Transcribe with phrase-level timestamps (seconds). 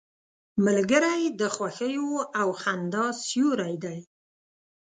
[0.65, 2.09] ملګری د خوښیو
[2.41, 3.99] او خندا سیوری دی